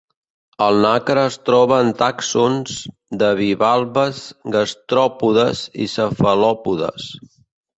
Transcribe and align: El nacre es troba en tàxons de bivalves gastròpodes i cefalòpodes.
El 0.67 0.77
nacre 0.85 1.25
es 1.31 1.35
troba 1.49 1.77
en 1.87 1.91
tàxons 1.99 2.79
de 3.23 3.29
bivalves 3.41 4.23
gastròpodes 4.57 5.63
i 5.87 5.89
cefalòpodes. 5.99 7.11